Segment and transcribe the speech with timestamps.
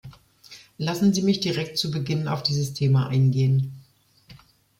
[0.79, 3.71] Lassen Sie mich direkt zu Beginn auf dieses Thema eingehen.